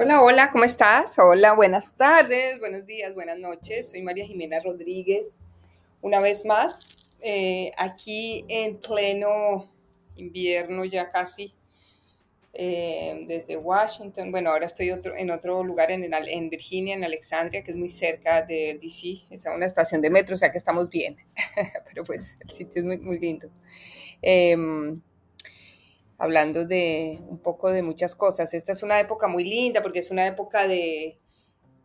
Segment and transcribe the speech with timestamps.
[0.00, 1.18] Hola, hola, ¿cómo estás?
[1.18, 3.90] Hola, buenas tardes, buenos días, buenas noches.
[3.90, 5.34] Soy María Jimena Rodríguez.
[6.02, 9.68] Una vez más, eh, aquí en pleno
[10.14, 11.52] invierno ya casi,
[12.52, 14.30] eh, desde Washington.
[14.30, 17.88] Bueno, ahora estoy otro, en otro lugar en, en, Virginia, en Alexandria, que es muy
[17.88, 19.24] cerca de DC.
[19.30, 21.16] Es una estación de metro, o sea que estamos bien.
[21.88, 23.50] Pero pues el sitio es muy, muy lindo.
[24.22, 25.00] Em,
[26.18, 28.52] hablando de un poco de muchas cosas.
[28.52, 31.18] Esta es una época muy linda porque es una época de,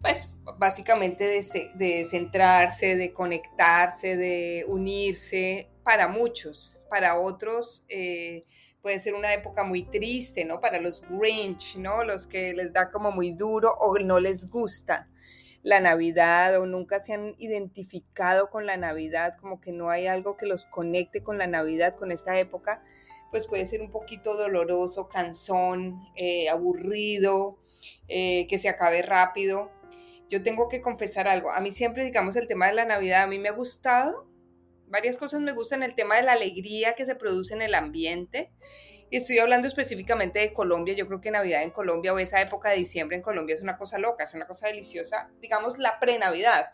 [0.02, 6.80] pues, básicamente de, centrarse, de conectarse, de unirse para muchos.
[6.90, 8.44] Para otros eh,
[8.82, 10.60] puede ser una época muy triste, ¿no?
[10.60, 12.04] Para los Grinch, ¿no?
[12.04, 15.10] Los que les da como muy duro o no les gusta
[15.62, 20.36] la Navidad o nunca se han identificado con la Navidad, como que no hay algo
[20.36, 22.84] que los conecte con la Navidad, con esta época
[23.34, 27.58] pues puede ser un poquito doloroso, cansón, eh, aburrido,
[28.08, 29.72] eh, que se acabe rápido.
[30.30, 31.52] Yo tengo que confesar algo.
[31.52, 34.28] A mí siempre, digamos, el tema de la Navidad, a mí me ha gustado.
[34.86, 35.82] Varias cosas me gustan.
[35.82, 38.52] El tema de la alegría que se produce en el ambiente.
[39.10, 40.94] Y estoy hablando específicamente de Colombia.
[40.94, 43.78] Yo creo que Navidad en Colombia o esa época de diciembre en Colombia es una
[43.78, 45.32] cosa loca, es una cosa deliciosa.
[45.42, 46.68] Digamos, la pre-Navidad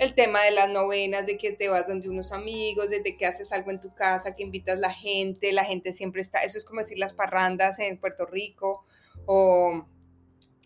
[0.00, 3.52] el tema de las novenas, de que te vas donde unos amigos, desde que haces
[3.52, 6.80] algo en tu casa, que invitas la gente, la gente siempre está, eso es como
[6.80, 8.86] decir las parrandas en Puerto Rico
[9.26, 9.86] o,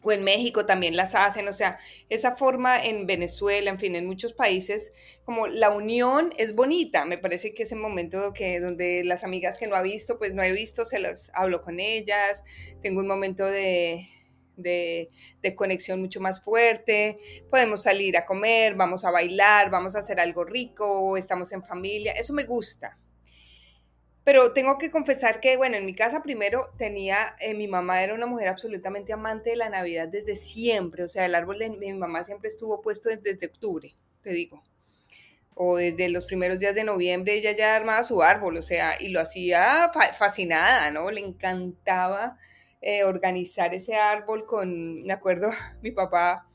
[0.05, 4.07] o en México también las hacen, o sea, esa forma en Venezuela, en fin, en
[4.07, 4.93] muchos países,
[5.25, 9.67] como la unión es bonita, me parece que ese momento que donde las amigas que
[9.67, 12.45] no ha visto, pues no he visto, se las hablo con ellas,
[12.83, 14.07] tengo un momento de
[14.57, 15.11] de,
[15.57, 17.17] conexión mucho más fuerte,
[17.51, 22.13] podemos salir a comer, vamos a bailar, vamos a hacer algo rico, estamos en familia,
[22.13, 22.99] eso me gusta.
[24.25, 28.15] Pero tengo que confesar que, bueno, en mi casa primero tenía, eh, mi mamá era
[28.15, 31.93] una mujer absolutamente amante de la Navidad desde siempre, o sea, el árbol de, mi
[31.93, 34.63] mamá siempre estuvo puesto desde, octubre, te digo
[35.57, 39.11] o desde los primeros días de noviembre ella ya armaba su árbol, o sea, y
[39.11, 41.13] lo hacía fascinada, ¿no?
[41.13, 42.39] Le encantaba
[42.87, 45.49] eh, organizar ese árbol con, me acuerdo,
[45.83, 46.47] mi papá,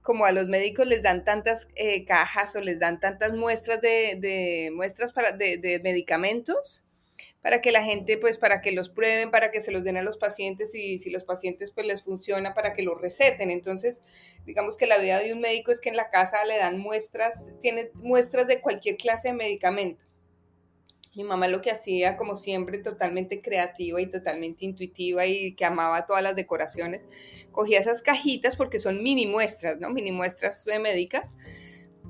[0.00, 4.70] como a los médicos les dan tantas eh, cajas o les dan tantas muestras de,
[4.72, 6.84] muestras para, de, medicamentos
[7.40, 10.02] para que la gente, pues, para que los prueben, para que se los den a
[10.02, 13.50] los pacientes y si los pacientes, pues, les funciona, para que los receten.
[13.50, 14.02] Entonces,
[14.46, 17.50] digamos que la vida de un médico es que en la casa le dan muestras,
[17.60, 20.04] tiene muestras de cualquier clase de medicamento.
[21.14, 26.06] Mi mamá lo que hacía, como siempre, totalmente creativa y totalmente intuitiva y que amaba
[26.06, 27.04] todas las decoraciones,
[27.50, 29.90] cogía esas cajitas porque son mini muestras, ¿no?
[29.90, 31.36] Mini muestras médicas.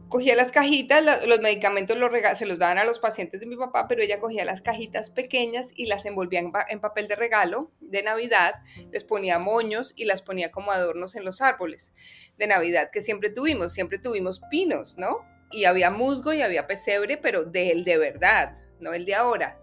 [0.09, 1.97] Cogía las cajitas, los medicamentos
[2.37, 5.73] se los daban a los pacientes de mi papá, pero ella cogía las cajitas pequeñas
[5.75, 8.57] y las envolvía en, en papel de regalo de Navidad,
[8.93, 11.95] les ponía moños y las ponía como adornos en los árboles
[12.37, 13.73] de Navidad que siempre tuvimos.
[13.73, 15.25] Siempre tuvimos pinos, ¿no?
[15.51, 19.59] Y había musgo y había pesebre, pero de él de verdad, no el de ahora.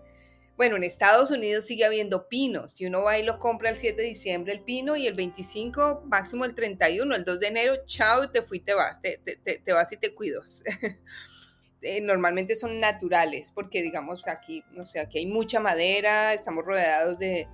[0.59, 2.73] Bueno, en Estados Unidos sigue habiendo pinos.
[2.73, 6.03] Si uno va y lo compra el 7 de diciembre el pino y el 25,
[6.05, 9.91] máximo el 31, el 2 de enero, chao, te fui, te vas, te, te, vas
[9.91, 10.63] y te cuidas.
[11.81, 17.17] Eh, normalmente son naturales porque digamos aquí, no sé, aquí hay mucha madera, estamos rodeados
[17.19, 17.47] de,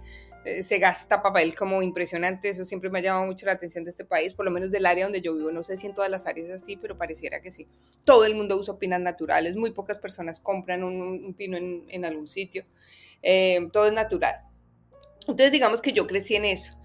[0.45, 3.89] eh, se gasta papel como impresionante, eso siempre me ha llamado mucho la atención de
[3.89, 6.11] este país, por lo menos del área donde yo vivo, no sé si en todas
[6.11, 7.67] las áreas es así, pero pareciera que sí.
[8.03, 12.63] Todo el mundo usa pinas naturales, muy pocas personas compran un, pino en, algún sitio,
[13.23, 14.35] eh, todo es natural.
[15.21, 16.77] Entonces digamos que yo crecí en eso.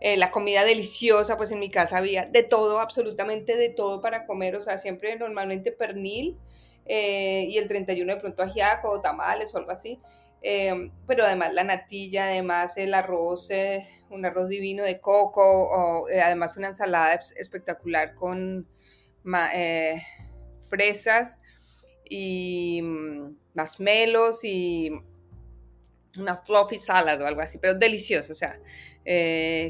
[0.00, 4.26] Eh, la comida deliciosa, pues en mi casa había de todo, absolutamente de todo para
[4.26, 6.38] comer, o sea, siempre normalmente pernil
[6.90, 10.00] y el 31 de pronto ajiaco o tamales o algo así.
[10.40, 16.08] Em, pero además la natilla, además el arroz, eh, un arroz divino de coco, o,
[16.08, 18.68] eh, además una ensalada espectacular con
[19.54, 20.00] eh,
[20.68, 21.40] fresas
[22.08, 24.92] y mm, masmelos y
[26.18, 28.60] una fluffy salad o algo así, pero delicioso, o sea,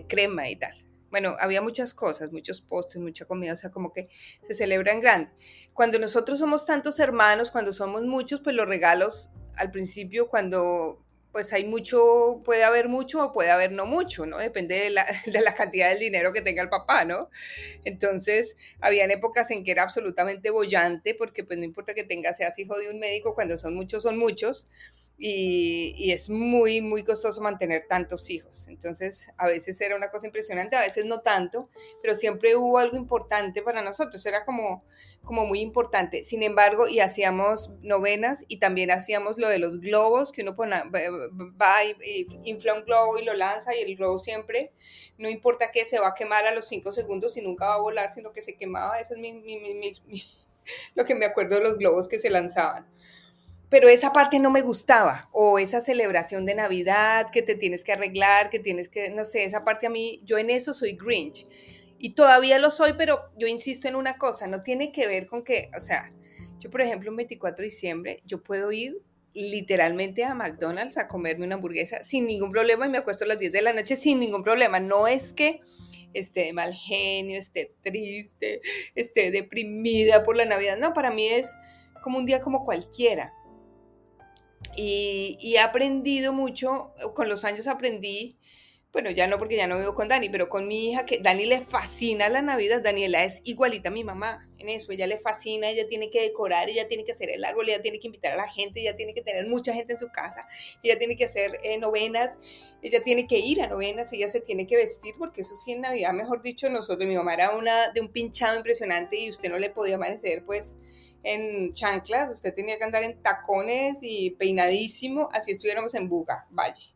[0.09, 0.85] crema y tal.
[1.11, 4.09] Bueno, había muchas cosas, muchos postres, mucha comida, o sea, como que
[4.47, 5.31] se celebra en grande.
[5.73, 11.03] Cuando nosotros somos tantos hermanos, cuando somos muchos, pues los regalos al principio cuando
[11.33, 14.39] pues hay mucho, puede haber mucho o puede haber no mucho, ¿no?
[14.39, 17.31] Depende de la, de la, cantidad de dinero que tenga el papá, ¿no?
[17.85, 22.59] Entonces, habían épocas en que era absolutamente bollante, porque pues no importa que tengas, seas
[22.59, 24.67] hijo de un médico, cuando son muchos, son muchos,
[25.21, 28.69] y, es muy, muy costoso mantener tantos hijos.
[28.69, 31.69] Entonces, a veces era una cosa impresionante, a veces no tanto,
[32.01, 34.85] pero siempre hubo algo importante para nosotros, era como,
[35.25, 36.23] como muy importante.
[36.23, 40.77] Sin embargo, y hacíamos novenas y también hacíamos lo de los globos, que uno pone,
[40.91, 44.73] va y, infla un globo y lo lanza y el globo siempre,
[45.19, 47.81] no importa que se va a quemar a los cinco segundos y nunca va a
[47.81, 49.01] volar, sino que se quemaba.
[49.01, 50.01] Eso es
[50.95, 52.87] lo que me acuerdo de los globos que se lanzaban
[53.71, 57.93] pero esa parte no me gustaba, o esa celebración de Navidad que te tienes que
[57.93, 61.47] arreglar, que tienes que, no sé, esa parte a mí, yo en eso soy Grinch.
[61.99, 65.43] Y todavía lo soy, pero yo insisto en una cosa, no tiene que ver con
[65.43, 66.09] que, o sea,
[66.61, 68.99] yo por ejemplo un 24 de diciembre, yo puedo ir
[69.35, 73.39] literalmente a McDonald's a comerme una hamburguesa sin ningún problema y me acuesto a las
[73.39, 74.81] 10 de la noche sin ningún problema.
[74.81, 75.61] No es que
[76.15, 78.61] esté mal genio, esté triste,
[78.95, 80.79] esté deprimida por la Navidad.
[80.79, 81.53] No, para mí es
[82.03, 83.33] como un día como cualquiera.
[84.77, 88.39] Y, he aprendido mucho, con los años aprendí,
[88.93, 91.47] bueno, ya no porque ya no vivo con Dani, pero con mi hija, que Dani
[91.47, 95.69] le fascina la Navidad, Daniela es igualita a mi mamá en eso, ella le fascina,
[95.69, 98.37] ella tiene que decorar, ella tiene que hacer el árbol, ella tiene que invitar a
[98.37, 100.47] la gente, ella tiene que tener mucha gente en su casa,
[100.83, 102.39] ella tiene que hacer eh, novenas,
[102.83, 105.83] ella tiene que ir a novenas, ella se tiene que vestir, porque eso sí en
[105.83, 109.59] Navidad, mejor dicho, nosotros, mi mamá era una de un pinchado impresionante y usted no
[109.59, 110.77] le podía amanecer, pues,
[111.23, 116.95] en chanclas, usted tenía que andar en tacones y peinadísimo, así estuviéramos en Buga, Valle.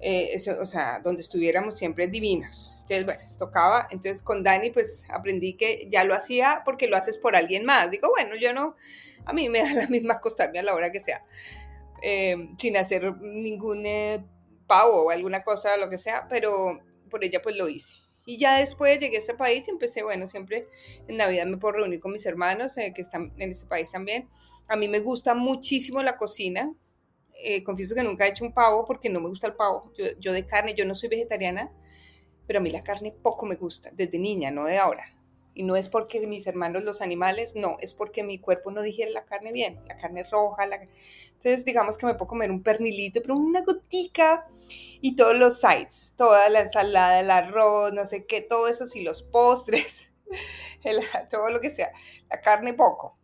[0.00, 2.78] Eh, eso, o sea, donde estuviéramos siempre divinos.
[2.82, 3.88] Entonces, bueno, tocaba.
[3.90, 7.90] Entonces, con Dani, pues aprendí que ya lo hacía porque lo haces por alguien más.
[7.90, 8.76] Digo, bueno, yo no,
[9.24, 11.24] a mí me da la misma acostarme a la hora que sea,
[12.02, 14.22] eh, sin hacer ningún eh,
[14.66, 17.94] pavo o alguna cosa, lo que sea, pero por ella, pues lo hice.
[18.24, 20.68] Y ya después llegué a este país y empecé, bueno, siempre
[21.08, 24.28] en Navidad me puedo reunir con mis hermanos eh, que están en este país también.
[24.68, 26.72] A mí me gusta muchísimo la cocina.
[27.42, 29.92] Eh, confieso que nunca he hecho un pavo porque no me gusta el pavo.
[29.98, 31.70] Yo, yo de carne, yo no soy vegetariana,
[32.46, 35.04] pero a mí la carne poco me gusta, desde niña, no de ahora.
[35.54, 39.12] Y no es porque mis hermanos los animales, no, es porque mi cuerpo no digiere
[39.12, 40.66] la carne bien, la carne roja.
[40.66, 40.76] La...
[40.76, 44.46] Entonces, digamos que me puedo comer un pernilito, pero una gotica
[45.00, 49.02] y todos los sides, toda la ensalada, el arroz, no sé qué, todo eso, sí,
[49.02, 50.10] los postres,
[51.30, 51.92] todo lo que sea.
[52.30, 53.16] La carne poco.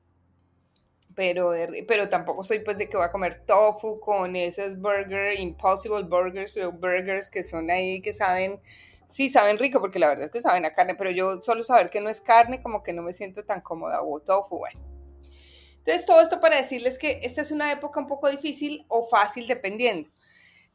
[1.17, 1.53] Pero,
[1.89, 6.57] pero tampoco soy pues de que voy a comer tofu con esos burgers, impossible burgers
[6.59, 8.61] o burgers que son ahí que saben
[9.11, 11.91] sí saben rico, porque la verdad es que saben a carne, pero yo solo saber
[11.91, 14.81] que no es carne, como que no me siento tan cómoda o tofu, bueno.
[15.79, 19.47] Entonces, todo esto para decirles que esta es una época un poco difícil o fácil,
[19.47, 20.09] dependiendo.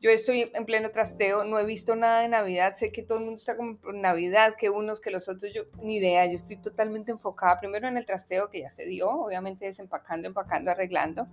[0.02, 3.24] Yo estoy en pleno trasteo, no he visto nada de Navidad, sé que todo el
[3.24, 6.58] mundo está como por Navidad, que unos, que los otros, yo ni idea, yo estoy
[6.58, 11.28] totalmente enfocada primero en el trasteo que ya se dio, obviamente desempacando, empacando, arreglando.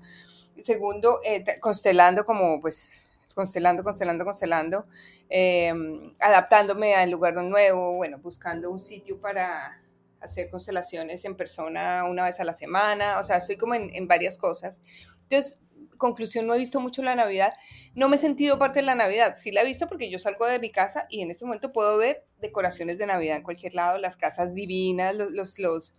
[0.54, 4.86] Y segundo, eh, constelando como pues constelando, constelando, constelando,
[5.28, 9.82] em, adaptándome al lugar nuevo, bueno, buscando un sitio para
[10.20, 14.06] hacer constelaciones en persona una vez a la semana, o sea, estoy como en, en
[14.06, 14.80] varias cosas.
[15.24, 15.58] Entonces,
[16.02, 17.54] conclusión, no he visto mucho la Navidad,
[17.94, 20.46] no me he sentido parte de la Navidad, sí la he visto porque yo salgo
[20.46, 23.98] de mi casa y en este momento puedo ver decoraciones de Navidad en cualquier lado,
[23.98, 25.94] las casas divinas, los, los, los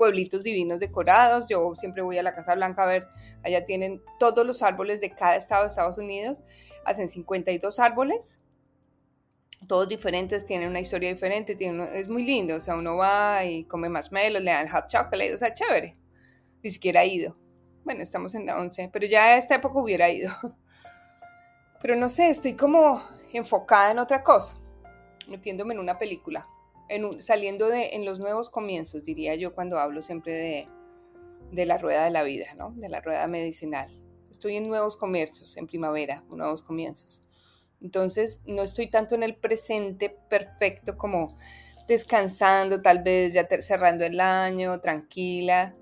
[0.00, 1.46] pueblitos divinos decorados.
[1.46, 3.06] Yo siempre voy a la Casa Blanca a ver,
[3.44, 6.42] allá tienen todos los árboles de cada estado de Estados Unidos,
[6.86, 8.38] hacen 52 árboles,
[9.68, 13.64] todos diferentes, tienen una historia diferente, tienen, es muy lindo, o sea, uno va y
[13.64, 15.92] come marshmallows, le dan hot chocolate, o sea, chévere.
[16.62, 17.36] Ni siquiera he ido.
[17.84, 20.30] Bueno, estamos en la 11, pero ya a esta época hubiera ido.
[21.82, 23.02] Pero no sé, estoy como
[23.32, 24.54] enfocada en otra cosa,
[25.28, 26.46] metiéndome en una película
[27.18, 30.68] saliendo de, en los nuevos comienzos, diría yo, cuando hablo siempre de,
[31.52, 32.72] de la rueda de la vida, ¿no?
[32.76, 33.90] De la rueda medicinal.
[34.30, 37.22] Estoy en nuevos comienzos, en primavera, nuevos comienzos.
[37.80, 41.28] Entonces, no estoy tanto en el presente perfecto como
[41.88, 45.74] descansando, tal vez ya cerrando el año, tranquila,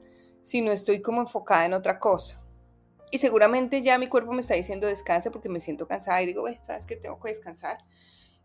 [0.43, 2.41] sino estoy como enfocada en otra cosa.
[3.11, 6.45] Y seguramente ya mi cuerpo me está diciendo descanse porque me siento cansada y digo,
[6.63, 7.79] ¿sabes que Tengo que descansar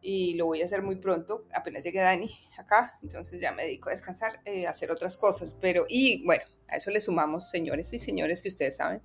[0.04, 3.88] y lo voy a hacer muy pronto, apenas llegue Dani acá, entonces ya me dedico
[3.88, 7.94] a descansar, eh, a hacer otras cosas, pero y bueno, a eso le sumamos, señores
[7.94, 9.02] y señores, que ustedes saben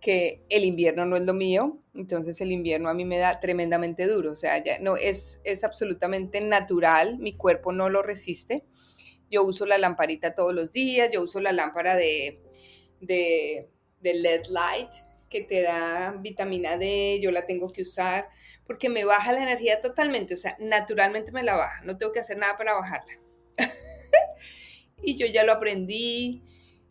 [0.00, 4.06] que el invierno no es lo mío, entonces el invierno a mí me da tremendamente
[4.06, 8.64] duro, o sea, ya no es, es absolutamente natural, mi cuerpo no lo resiste,
[9.28, 12.40] yo uso la lamparita todos los días, yo uso la lámpara de,
[13.00, 13.68] de,
[14.00, 14.90] de LED light,
[15.32, 18.28] que te da vitamina D, yo la tengo que usar,
[18.66, 22.20] porque me baja la energía totalmente, o sea, naturalmente me la baja, no tengo que
[22.20, 23.18] hacer nada para bajarla.
[25.02, 26.42] y yo ya lo aprendí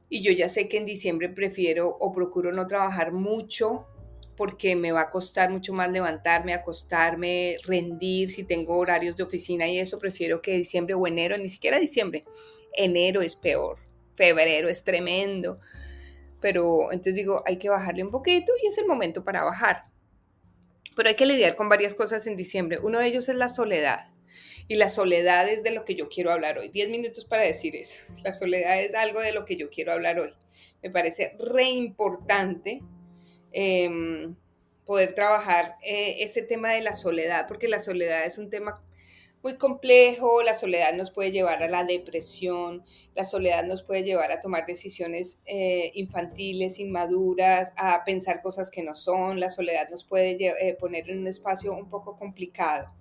[0.10, 3.88] y yo ya sé que en diciembre prefiero o procuro no trabajar mucho
[4.36, 9.68] porque me va a costar mucho más levantarme, acostarme, rendir, si tengo horarios de oficina
[9.68, 12.26] y eso, prefiero que diciembre o enero, ni siquiera diciembre,
[12.74, 13.78] enero es peor,
[14.16, 15.60] febrero es tremendo,
[16.42, 19.84] pero entonces digo, hay que bajarle un poquito y es el momento para bajar.
[20.96, 22.80] Pero hay que lidiar con varias cosas en diciembre.
[22.80, 24.08] Uno de ellos es la soledad.
[24.68, 26.70] Y la soledad es de lo que yo quiero hablar hoy.
[26.70, 28.00] Diez minutos para decir eso.
[28.24, 30.34] La soledad es algo de lo que yo quiero hablar hoy.
[30.82, 32.82] Me parece re importante
[33.52, 34.36] em,
[34.86, 38.82] poder trabajar eh, ese tema de la soledad, porque la soledad es un tema
[39.44, 42.84] muy complejo, la soledad nos puede llevar a la depresión,
[43.16, 48.84] la soledad nos puede llevar a tomar decisiones eh, infantiles, inmaduras, a pensar cosas que
[48.84, 52.94] no son, la soledad nos puede eh, poner en un espacio un poco complicado.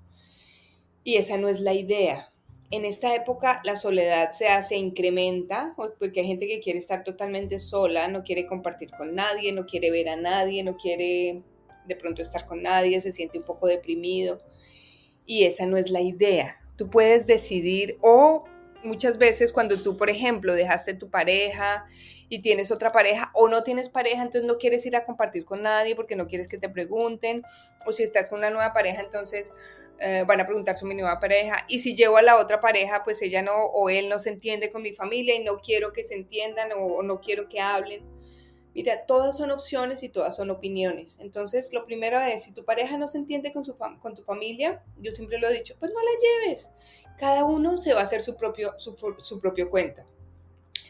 [1.05, 2.33] Y esa no es la idea.
[2.71, 7.59] En esta época la soledad se hace, incrementa, porque hay gente que quiere estar totalmente
[7.59, 11.43] sola, no quiere compartir con nadie, no quiere ver a nadie, no quiere
[11.87, 14.41] de pronto estar con nadie, se siente un poco deprimido.
[15.27, 16.57] Y esa no es la idea.
[16.77, 18.45] Tú puedes decidir o
[18.83, 21.87] muchas veces cuando tú, por ejemplo, dejaste tu pareja
[22.29, 25.63] y tienes otra pareja o no tienes pareja, entonces no quieres ir a compartir con
[25.63, 27.43] nadie porque no quieres que te pregunten,
[27.85, 29.53] o si estás con una nueva pareja, entonces
[29.99, 33.03] eh, van a preguntar sobre mi nueva pareja, y si llevo a la otra pareja,
[33.05, 36.05] pues ella no o él no se entiende con mi familia y no quiero que
[36.05, 38.03] se entiendan o, no quiero que hablen.
[38.75, 41.19] Mira, todas son opciones y todas son opiniones.
[41.21, 44.83] Entonces, lo primero es, si tu pareja no se entiende con, su con tu familia,
[44.99, 46.71] yo siempre lo he dicho, pues no la lleves.
[47.19, 50.05] Cada uno se va a hacer su propio, su, su propio cuento.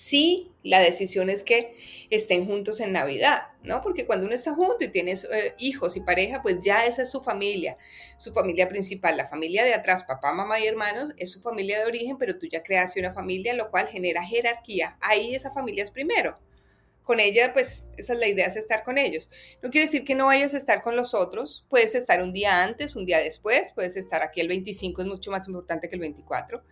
[0.01, 1.77] Sí, la decisión es que
[2.09, 3.83] estén juntos en Navidad, ¿no?
[3.83, 7.11] Porque cuando uno está junto y tienes eh, hijos y pareja, pues ya esa es
[7.11, 7.77] su familia,
[8.17, 9.19] su familia principal.
[9.19, 12.47] La familia de atrás, papá, mamá y hermanos, es su familia de origen, pero tú
[12.47, 14.97] ya creaste una familia, lo cual genera jerarquía.
[15.03, 16.39] Ahí esa familia es primero.
[17.03, 19.29] Con ella, pues esa es la idea, es estar con ellos.
[19.63, 22.63] No quiere decir que no vayas a estar con los otros, puedes estar un día
[22.63, 26.01] antes, un día después, puedes estar aquí el 25, es mucho más importante que el
[26.01, 26.63] 24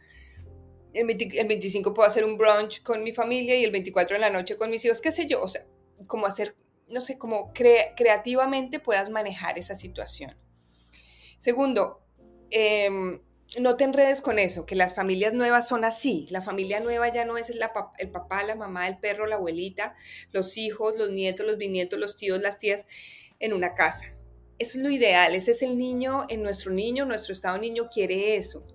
[0.92, 4.56] el, 25 puedo hacer un brunch con mi familia y el 24 en la noche
[4.56, 5.64] con mis hijos, qué sé yo, o sea,
[6.06, 6.56] como hacer,
[6.88, 10.37] no sé, como creativamente puedas manejar esa situación.
[11.38, 12.02] Segundo,
[12.50, 13.20] em,
[13.59, 16.26] no te enredes con eso, que las familias nuevas son así.
[16.31, 17.59] La familia nueva ya no es el
[18.11, 19.95] papá, la mamá, el perro, la abuelita,
[20.33, 22.87] los hijos, los nietos, los bisnietos, los tíos, las tías
[23.38, 24.17] en una casa.
[24.59, 28.37] Eso es lo ideal, ese es el niño, en nuestro niño, nuestro estado niño quiere
[28.37, 28.67] eso,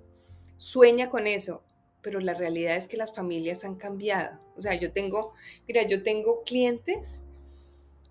[0.58, 1.63] sueña con eso
[2.03, 4.38] pero la realidad es que las familias han cambiado.
[4.56, 5.34] O sea, yo tengo,
[5.68, 7.24] mira, yo tengo clientes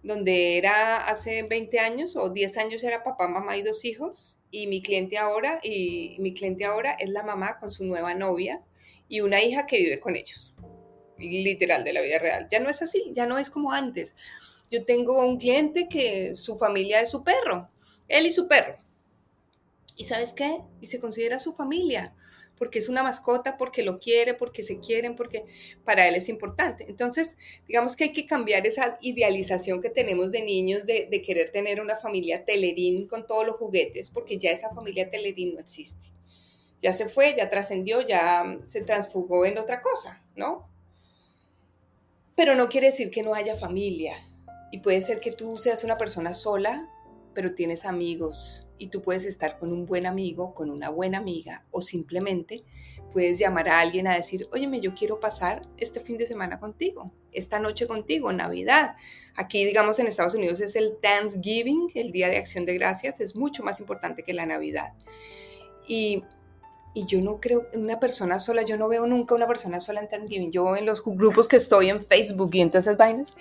[0.02, 4.68] donde era hace 20 años o 10 años era papá, mamá y dos hijos, y
[4.68, 8.62] mi cliente ahora, y mi cliente ahora es la mamá con su nueva novia
[9.08, 10.54] y una hija que vive con ellos.
[11.18, 12.48] Literal de la vida real.
[12.50, 14.14] Ya no es así, ya no es como antes.
[14.70, 17.70] Yo tengo un cliente que su familia es su perro,
[18.08, 18.78] él y su perro.
[19.96, 20.60] ¿Y sabes qué?
[20.80, 22.14] Y se considera su familia
[22.62, 25.46] porque es una mascota, porque lo quiere, porque se quieren, porque
[25.84, 26.86] para él es importante.
[26.88, 31.80] Entonces, digamos que hay que cambiar esa idealización que tenemos de niños de, querer tener
[31.80, 36.12] una familia telerín con todos los juguetes, porque ya esa familia telerín no existe.
[36.80, 40.70] Ya se fue, ya trascendió, ya se transfugó en otra cosa, ¿no?
[42.36, 44.14] Pero no quiere decir que no haya familia.
[44.70, 46.88] Y puede ser que tú seas una persona sola
[47.34, 51.66] pero tienes amigos y tú puedes estar con un buen amigo, con una buena amiga
[51.70, 52.64] o simplemente
[53.12, 57.12] puedes llamar a alguien a decir, óyeme, yo quiero pasar este fin de semana contigo,
[57.30, 58.96] esta noche contigo, Navidad.
[59.36, 63.36] Aquí, digamos, en Estados Unidos es el Thanksgiving, el Día de Acción de Gracias, es
[63.36, 64.94] mucho más importante que la Navidad.
[65.86, 66.24] Y
[66.94, 70.08] y yo no creo, una persona sola, yo no veo nunca una persona sola en
[70.08, 70.52] Thanksgiving.
[70.52, 73.32] Yo en los grupos que estoy en Facebook y en todas esas vainas,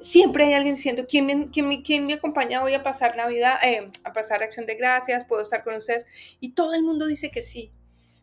[0.00, 3.56] siempre hay alguien diciendo, ¿quién me, quién me, quién me acompaña hoy a pasar Navidad,
[3.62, 5.26] eh, a pasar Acción de Gracias?
[5.26, 6.06] ¿Puedo estar con ustedes?
[6.40, 7.72] Y todo el mundo dice que sí,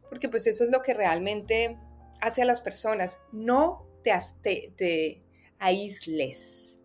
[0.09, 1.77] porque pues eso es lo que realmente
[2.19, 3.19] hace a las personas.
[3.31, 5.23] No te, te, te
[5.59, 6.79] aísles.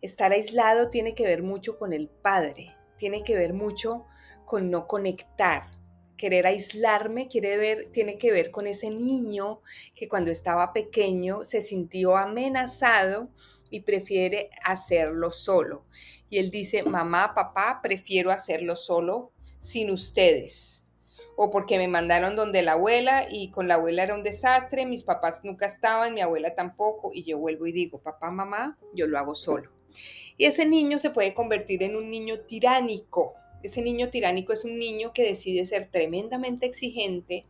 [0.00, 4.06] Estar aislado tiene que ver mucho con el padre, tiene que ver mucho
[4.46, 5.81] con no conectar
[6.16, 9.60] querer aislarme quiere ver, tiene que ver con ese niño
[9.94, 13.30] que cuando estaba pequeño se sintió amenazado
[13.70, 15.84] y prefiere hacerlo solo.
[16.30, 20.84] Y él dice, mamá, papá, prefiero hacerlo solo sin ustedes.
[21.36, 25.02] O porque me mandaron donde la abuela y con la abuela era un desastre, mis
[25.02, 29.18] papás nunca estaban, mi abuela tampoco, y yo vuelvo y digo, papá, mamá, yo lo
[29.18, 29.70] hago solo.
[30.36, 34.78] Y ese niño se puede convertir en un niño tiránico, ese niño tiránico es un
[34.78, 37.44] niño que decide ser tremendamente exigente,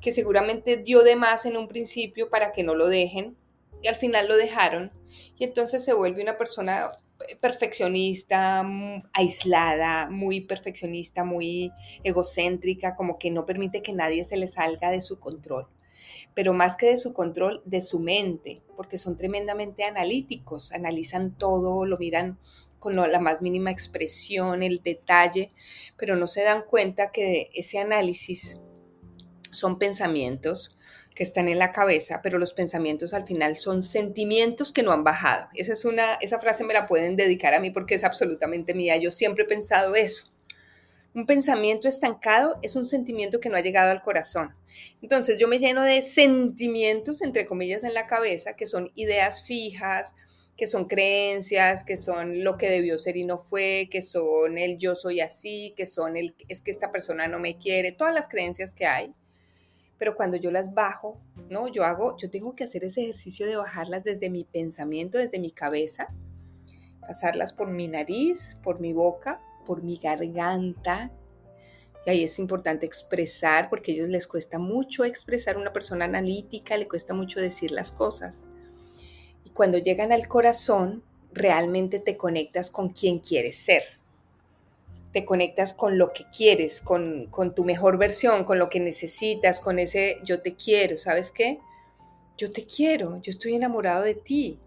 [0.00, 3.36] que seguramente dio de más en un principio para que no lo dejen
[3.82, 4.92] y al final lo dejaron
[5.38, 6.90] y entonces se vuelve una persona
[7.40, 8.64] perfeccionista,
[9.12, 11.72] aislada, muy perfeccionista, muy
[12.04, 15.66] egocéntrica, como que no permite que nadie se le salga de su control.
[16.34, 21.84] Pero más que de su control, de su mente, porque son tremendamente analíticos, analizan todo,
[21.86, 22.38] lo miran
[22.78, 25.52] con la más mínima expresión, el detalle,
[25.96, 28.60] pero no se dan cuenta que ese análisis
[29.50, 30.76] son pensamientos
[31.14, 35.02] que están en la cabeza, pero los pensamientos al final son sentimientos que no han
[35.02, 35.48] bajado.
[35.54, 38.96] Esa es una esa frase me la pueden dedicar a mí porque es absolutamente mía.
[38.98, 40.32] Yo siempre he pensado eso.
[41.14, 44.54] Un pensamiento estancado es un sentimiento que no ha llegado al corazón.
[45.02, 50.14] Entonces yo me lleno de sentimientos, entre comillas, en la cabeza, que son ideas fijas,
[50.58, 54.76] que son creencias, que son lo que debió ser y no fue, que son el
[54.76, 58.28] yo soy así, que son el es que esta persona no me quiere, todas las
[58.28, 59.14] creencias que hay
[59.98, 61.68] pero cuando yo las bajo, ¿no?
[61.68, 65.50] Yo hago, yo tengo que hacer ese ejercicio de bajarlas desde mi pensamiento, desde mi
[65.50, 66.08] cabeza,
[67.00, 71.10] pasarlas por mi nariz, por mi boca, por mi garganta.
[72.06, 76.76] Y ahí es importante expresar, porque a ellos les cuesta mucho expresar, una persona analítica
[76.76, 78.48] le cuesta mucho decir las cosas.
[79.58, 83.82] Cuando llegan al corazón, realmente te conectas con quien quieres ser
[85.12, 89.80] te conectas con lo que quieres, con, tu mejor versión, con lo que necesitas, con
[89.80, 91.58] ese yo te quiero, ¿sabes qué?
[92.36, 94.60] Yo te quiero, yo estoy enamorado de ti.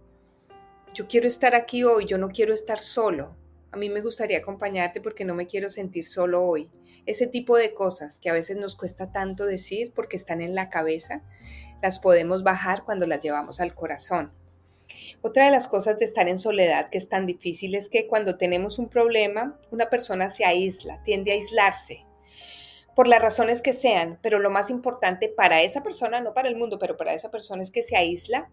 [0.93, 3.37] Yo quiero estar aquí hoy, yo no quiero estar solo.
[3.71, 6.69] A mí me gustaría acompañarte porque no me quiero sentir solo hoy.
[7.05, 10.69] Ese tipo de cosas que a veces nos cuesta tanto decir porque están en la
[10.69, 11.23] cabeza,
[11.81, 14.40] las podemos bajar cuando las llevamos al corazón.
[15.21, 18.37] Otra de las cosas de estar en soledad que es tan difícil es que cuando
[18.37, 22.05] tenemos un problema, una persona se aísla, tiende a aislarse,
[22.95, 26.55] por las razones que sean, pero lo más importante para esa persona, no para el
[26.55, 28.49] mundo, pero para esa persona es que se aísla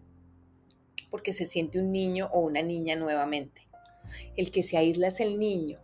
[1.09, 3.67] porque se siente un niño o una niña nuevamente.
[4.35, 5.79] El que se aísla es el niño.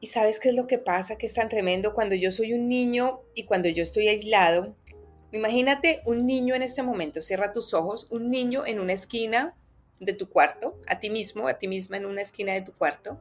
[0.00, 1.16] ¿Y sabes qué es lo que pasa?
[1.18, 4.76] Que es tan tremendo cuando yo soy un niño y cuando yo estoy aislado,
[5.32, 9.56] Imagínate un niño en este momento, cierra tus ojos, un niño en una esquina
[9.98, 13.20] de tu cuarto, a ti mismo, a ti misma en una esquina de tu cuarto,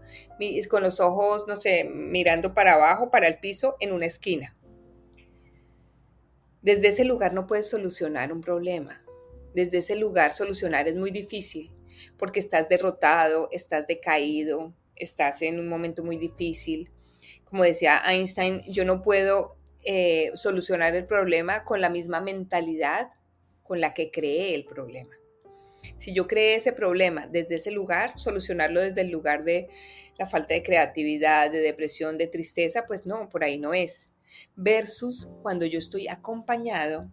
[0.69, 4.55] con los ojos, no sé, mirando para abajo, para el piso, en una esquina.
[6.61, 9.03] Desde ese lugar no puedes solucionar un problema.
[9.53, 11.71] Desde ese lugar solucionar es muy difícil
[12.17, 16.91] porque estás derrotado, estás decaído, estás en un momento muy difícil.
[17.45, 23.11] Como decía Einstein, yo no puedo eh, solucionar el problema con la misma mentalidad
[23.61, 25.15] con la que creé el problema.
[25.97, 29.69] Si yo creé ese problema desde ese lugar, solucionarlo desde el lugar de
[30.17, 34.09] la falta de creatividad, de depresión, de tristeza, pues no, por ahí no es.
[34.55, 37.11] Versus cuando yo estoy acompañado.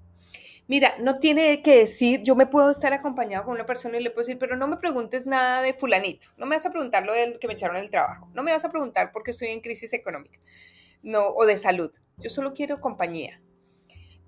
[0.67, 4.11] Mira, no tiene que decir, yo me puedo estar acompañado con una persona y le
[4.11, 7.13] puedo decir, pero no me preguntes nada de fulanito, no me vas a preguntar lo
[7.13, 9.61] del que me echaron el trabajo, no me vas a preguntar por qué estoy en
[9.61, 10.39] crisis económica
[11.03, 11.91] no, o de salud.
[12.23, 13.43] Yo solo quiero compañía.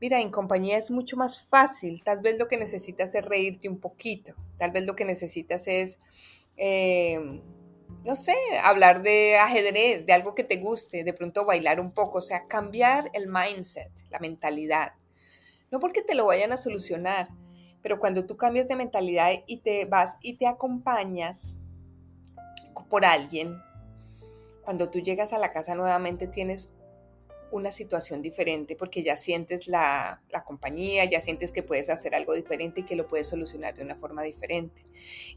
[0.01, 2.03] Mira, en compañía es mucho más fácil.
[2.03, 4.35] Tal vez lo que necesitas es reírte un poquito.
[4.59, 5.99] Tal vez lo que necesitas es,
[6.57, 7.41] eh,
[8.05, 12.19] no sé, hablar de ajedrez, de algo que te guste, de pronto bailar un poco.
[12.19, 14.93] O sea, cambiar el mindset, la mentalidad.
[15.71, 17.29] No porque te lo vayan a solucionar,
[17.83, 21.59] pero cuando tú cambias de mentalidad y te vas y te acompañas
[22.89, 23.57] por alguien,
[24.65, 26.71] cuando tú llegas a la casa nuevamente tienes
[27.55, 32.81] una situación diferente porque ya sientes la, compañía, ya sientes que puedes hacer algo diferente
[32.81, 34.83] y que lo puedes solucionar de una forma diferente.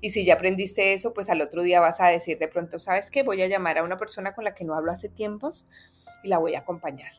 [0.02, 3.12] Y si ya aprendiste eso, pues al otro día vas a decir de pronto, ¿sabes
[3.12, 3.22] qué?
[3.22, 5.68] Voy a llamar a una persona con la que no hablo hace tiempos
[6.24, 7.12] y la voy a acompañar.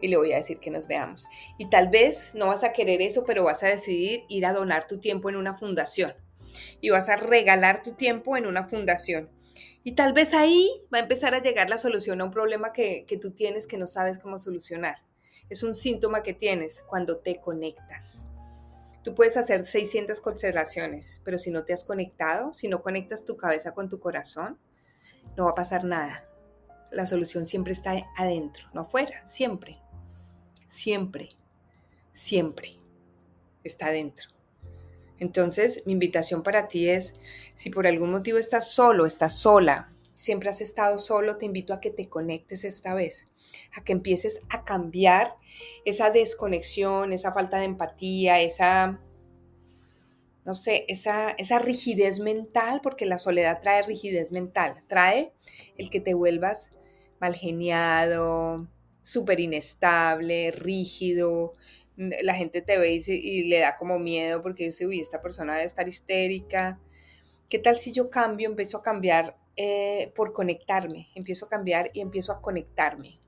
[0.00, 1.28] Y le voy a decir que nos veamos.
[1.56, 4.88] Y tal vez no vas a querer eso, pero vas a decidir ir a donar
[4.88, 6.14] tu tiempo en una fundación.
[6.80, 9.30] Y vas a regalar tu tiempo en una fundación
[9.86, 13.06] y tal vez ahí va a empezar a llegar la solución a un problema que,
[13.22, 14.96] tú tienes que no sabes cómo solucionar.
[15.48, 18.26] Es un síntoma que tienes cuando te conectas.
[19.04, 23.36] Tú puedes hacer 600 constelaciones, pero si no te has conectado, si no conectas tu
[23.36, 24.58] cabeza con tu corazón,
[25.36, 26.28] no va a pasar nada.
[26.90, 29.80] La solución siempre está adentro, no afuera, siempre.
[30.66, 31.28] Siempre,
[32.10, 32.72] siempre
[33.62, 34.35] está adentro.
[35.18, 37.14] Entonces, mi invitación para ti es,
[37.54, 41.80] si por algún motivo estás solo, estás sola, siempre has estado solo, te invito a
[41.80, 43.26] que te conectes esta vez,
[43.76, 45.36] a que empieces a cambiar
[45.84, 49.00] esa desconexión, esa falta de empatía, esa,
[50.44, 55.32] no sé, esa, esa rigidez mental, porque la soledad trae rigidez mental, trae
[55.76, 56.70] el que te vuelvas
[57.20, 58.68] mal geniado,
[59.02, 61.52] súper inestable, rígido,
[61.96, 65.64] la gente te ve y, le da como miedo porque dice, uy, esta persona debe
[65.64, 66.78] estar histérica.
[67.48, 71.08] ¿Qué tal si yo cambio, empiezo a cambiar eh, por conectarme?
[71.14, 73.18] Empiezo a cambiar y empiezo a conectarme.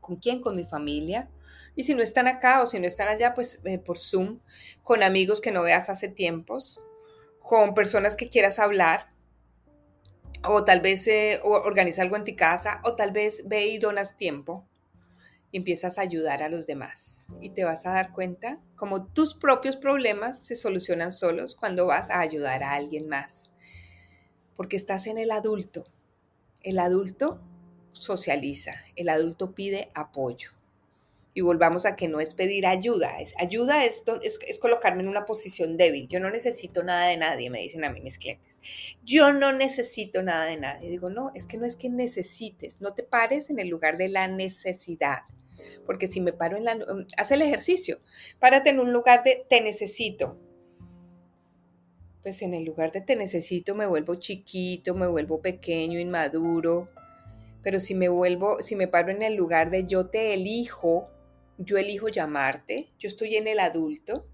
[0.00, 0.40] ¿Con quién?
[0.40, 1.28] Con mi familia.
[1.74, 4.40] Y si no están acá o si no están allá, pues eh, por Zoom,
[4.82, 6.80] con amigos que no veas hace tiempos,
[7.40, 9.10] con personas que quieras hablar,
[10.42, 14.16] o tal vez eh, organiza algo en tu casa, o tal vez ve y donas
[14.16, 14.66] tiempo
[15.52, 17.28] y empiezas a ayudar a los demás.
[17.40, 22.10] Y te vas a dar cuenta como tus propios problemas se solucionan solos cuando vas
[22.10, 23.50] a ayudar a alguien más.
[24.56, 25.84] Porque estás en el adulto.
[26.62, 27.40] El adulto
[27.92, 30.56] socializa, el adulto pide apoyo
[31.36, 35.26] y volvamos a que no es pedir ayuda, es ayuda es, es, colocarme en una
[35.26, 36.08] posición débil.
[36.08, 38.58] Yo no necesito nada de nadie, me dicen a mí mis clientes.
[39.04, 40.88] Yo no necesito nada de nadie.
[40.88, 44.08] Digo, no, es que no es que necesites, no te pares en el lugar de
[44.08, 45.24] la necesidad.
[45.84, 46.74] Porque si me paro en la...
[46.76, 48.00] Um, haz el ejercicio,
[48.38, 50.38] párate en un lugar de te necesito.
[52.22, 56.86] Pues en el lugar de te necesito me vuelvo chiquito, me vuelvo pequeño, inmaduro.
[57.62, 61.10] Pero si me vuelvo, si me paro en el lugar de yo te elijo,
[61.58, 64.26] yo elijo llamarte, yo estoy en el adulto,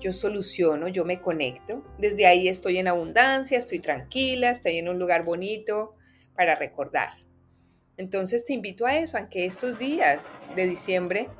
[0.00, 1.84] yo soluciono, yo me conecto.
[1.98, 5.94] Desde ahí estoy en abundancia, estoy tranquila, estoy en un lugar bonito
[6.34, 7.08] para recordar.
[8.02, 11.30] Entonces te invito a eso, a que estos días de diciembre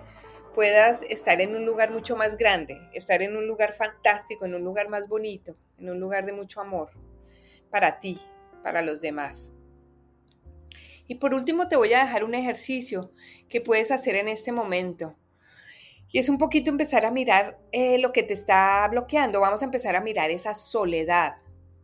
[0.55, 4.62] puedas estar en un lugar mucho más grande, estar en un lugar fantástico, en un
[4.62, 6.90] lugar más bonito, en un lugar de mucho amor
[7.68, 8.16] para ti,
[8.62, 9.55] para los demás.
[11.09, 13.11] Y por último te voy a dejar un ejercicio
[13.48, 15.18] que puedes hacer en este momento.
[16.12, 19.40] Y es un poquito empezar a mirar eh, lo que te está bloqueando.
[19.40, 21.35] Vamos a empezar a mirar esa soledad.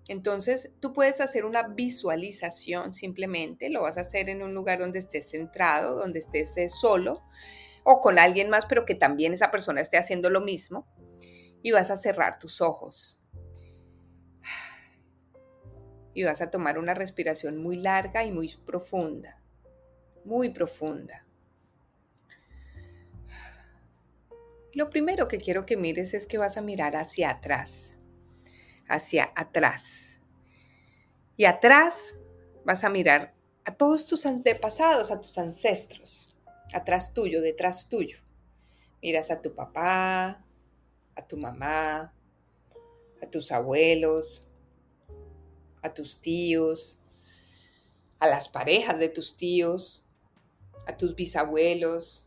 [0.09, 4.99] Entonces, tú puedes hacer una visualización simplemente, lo vas a hacer en un lugar donde
[4.99, 7.23] estés centrado, donde estés eh, solo
[7.85, 10.87] o con alguien más, pero que también esa persona esté haciendo lo mismo.
[11.63, 13.21] Y vas a cerrar tus ojos.
[16.15, 19.43] Y vas a tomar una respiración muy larga y muy profunda.
[20.25, 21.27] Muy profunda.
[24.75, 27.98] Lo primero que quiero que mires es que vas a mirar hacia atrás,
[28.89, 30.21] hacia atrás.
[31.37, 32.17] Y atrás
[32.65, 36.31] vas a mirar a todos tus antepasados, a tus ancestros,
[36.73, 38.19] atrás tuyo, detrás tuyo.
[39.03, 40.45] Miras a tu papá,
[41.15, 42.13] a tu mamá,
[43.23, 44.49] a tus abuelos,
[45.83, 47.01] a tus tíos,
[48.19, 50.05] a las parejas de tus tíos,
[50.87, 52.27] a tus bisabuelos,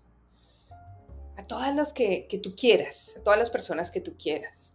[1.38, 4.70] a todas las que, que tú quieras, a todas las personas que tú quieras.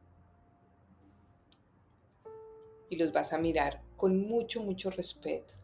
[2.88, 5.54] Y los vas a mirar con mucho, mucho respeto.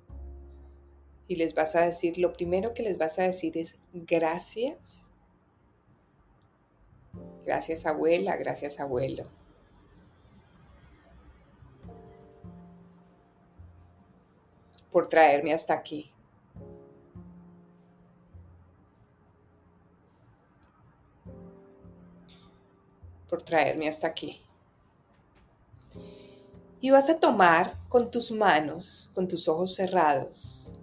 [1.29, 5.11] Y les vas a decir, lo primero que les vas a decir es gracias.
[7.45, 9.25] Gracias abuela, gracias abuelo.
[14.91, 16.13] Por traerme hasta aquí.
[23.33, 24.43] por traerme hasta aquí.
[26.83, 30.75] Y vas a tomar con tus manos, con tus ojos cerrados,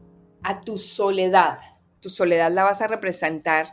[0.42, 1.60] a tu soledad.
[2.00, 3.66] Tu soledad la vas a representar.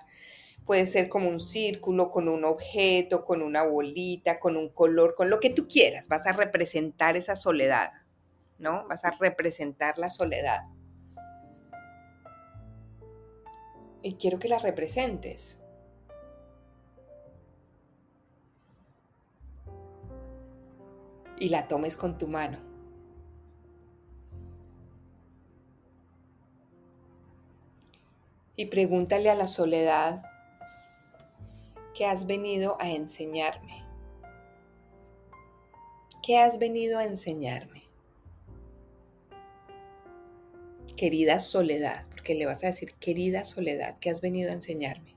[0.65, 5.31] Puede ser como un círculo, con un objeto, con una bolita, con un color, con
[5.31, 6.09] lo que tú quieras.
[6.09, 7.93] Vas a representar esa soledad,
[8.59, 8.89] ¿no?
[8.89, 10.63] Vas a representar la soledad.
[14.03, 15.63] Y quiero que la representes.
[21.39, 22.59] Y la tomes con tu mano.
[28.57, 30.25] Y pregúntale a la soledad,
[31.95, 33.85] ¿qué has venido a enseñarme?
[36.23, 37.85] ¿Qué has venido a enseñarme?
[40.97, 45.16] Querida soledad, porque le vas a decir, querida soledad, ¿qué has venido a enseñarme?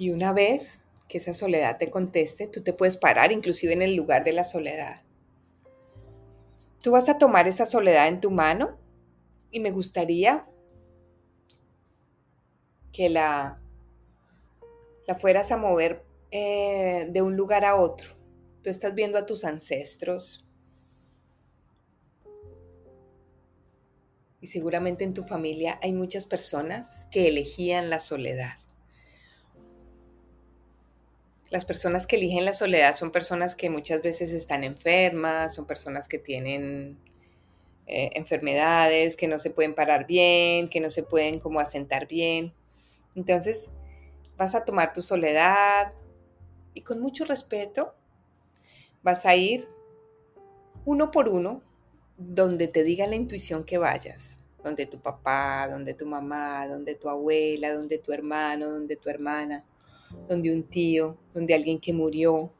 [0.00, 3.96] Y una vez que esa soledad te conteste, tú te puedes parar inclusive en el
[3.96, 5.02] lugar de la soledad.
[6.80, 8.78] Tú vas a tomar esa soledad en tu mano
[9.50, 10.48] y me gustaría
[12.94, 13.60] que la,
[15.06, 18.08] la fueras a mover eh, de un lugar a otro.
[18.62, 20.46] Tú estás viendo a tus ancestros
[24.40, 28.59] y seguramente en tu familia hay muchas personas que elegían la soledad.
[31.50, 36.06] Las personas que eligen la soledad son personas que muchas veces están enfermas, son personas
[36.06, 36.96] que tienen
[37.86, 42.54] eh, enfermedades, que no se pueden parar bien, que no se pueden como asentar bien.
[43.16, 43.70] Entonces,
[44.36, 45.92] vas a tomar tu soledad
[46.72, 47.96] y con mucho respeto
[49.02, 49.66] vas a ir
[50.84, 51.62] uno por uno
[52.16, 57.08] donde te diga la intuición que vayas, donde tu papá, donde tu mamá, donde tu
[57.08, 59.64] abuela, donde tu hermano, donde tu hermana,
[60.28, 62.52] donde un tío, donde alguien que murió.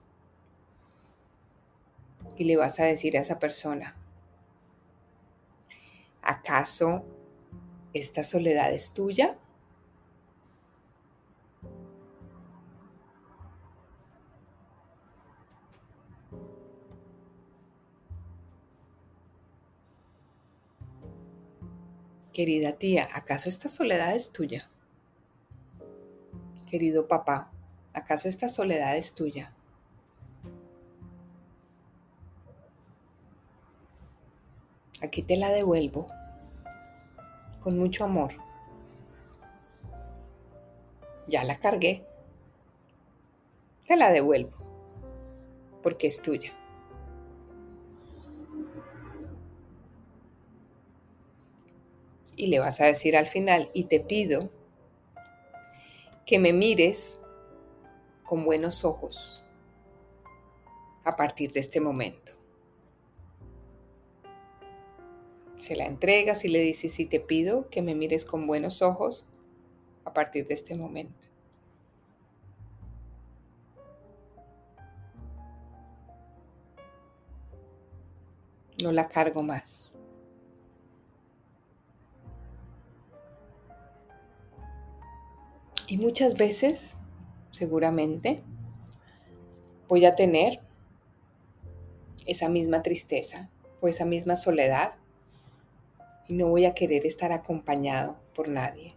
[2.37, 3.97] Y le vas a decir a esa persona,
[6.23, 7.05] ¿acaso
[7.93, 9.37] esta soledad es tuya?
[22.33, 24.71] Querida tía, ¿acaso esta soledad es tuya?
[26.71, 27.51] Querido papá,
[27.95, 29.53] ¿acaso esta soledad es tuya?
[35.03, 36.07] Aquí te la devuelvo
[37.59, 38.35] con mucho amor.
[41.27, 42.07] Ya la cargué.
[43.89, 44.57] Te la devuelvo
[45.83, 46.53] porque es tuya.
[52.37, 54.51] Y le vas a decir al final, y te pido
[56.31, 57.19] que me mires
[58.23, 59.45] con buenos ojos
[61.03, 62.31] a partir de este momento.
[65.59, 69.25] Se la entregas y le dices, y te pido que me mires con buenos ojos
[70.05, 71.27] a partir de este momento.
[78.81, 79.97] No la cargo más.
[85.91, 86.99] Y muchas veces,
[87.51, 88.45] seguramente,
[89.89, 90.61] voy a tener
[92.27, 93.51] esa misma tristeza
[93.81, 94.95] o esa misma soledad
[96.29, 98.95] y no voy a querer estar acompañado por nadie.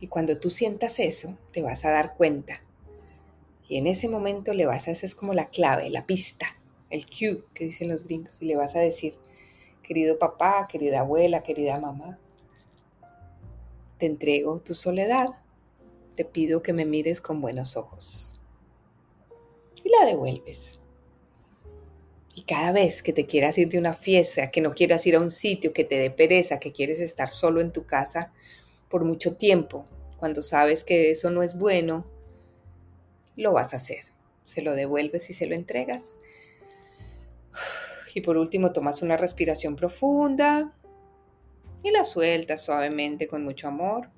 [0.00, 2.54] Y cuando tú sientas eso, te vas a dar cuenta.
[3.68, 6.46] Y en ese momento le vas a, esa es como la clave, la pista,
[6.88, 8.40] el cue que dicen los gringos.
[8.40, 9.18] Y le vas a decir,
[9.82, 12.18] querido papá, querida abuela, querida mamá,
[13.98, 15.28] te entrego tu soledad.
[16.14, 18.40] Te pido que me mires con buenos ojos.
[19.82, 20.80] Y la devuelves.
[22.34, 25.20] Y cada vez que te quieras ir de una fiesta, que no quieras ir a
[25.20, 28.32] un sitio, que te dé pereza, que quieres estar solo en tu casa
[28.88, 29.86] por mucho tiempo,
[30.18, 32.06] cuando sabes que eso no es bueno,
[33.36, 34.00] lo vas a hacer.
[34.44, 36.18] Se lo devuelves y se lo entregas.
[38.14, 40.74] Y por último, tomas una respiración profunda
[41.86, 44.10] y la sueltas suavemente con mucho amor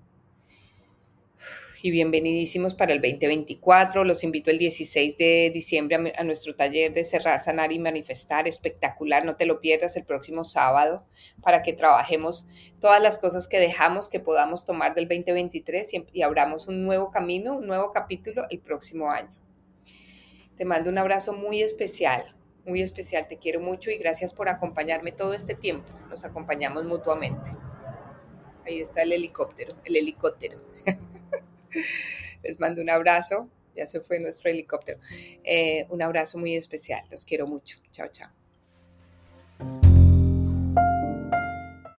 [1.82, 4.04] y bienvenidísimos para el 2024.
[4.04, 8.48] Los invito el 16 de diciembre a, nuestro taller de cerrar, sanar y manifestar.
[8.48, 11.06] Espectacular, no te lo pierdas el próximo sábado
[11.42, 12.46] para que trabajemos
[12.80, 17.10] todas las cosas que dejamos que podamos tomar del 2023 y, y abramos un nuevo
[17.10, 19.32] camino, un nuevo capítulo el próximo año.
[20.56, 22.34] Te mando un abrazo muy especial,
[22.68, 23.26] muy especial.
[23.26, 25.92] Te quiero mucho y gracias por acompañarme todo este tiempo.
[26.08, 27.50] Nos acompañamos mutuamente.
[28.64, 30.58] Ahí está el helicóptero, el helicóptero.
[32.42, 33.48] Les mando un abrazo.
[33.74, 34.98] Ya se fue nuestro helicóptero.
[35.44, 37.04] Eh, un abrazo muy especial.
[37.10, 37.78] Los quiero mucho.
[37.90, 38.30] Chao, chao.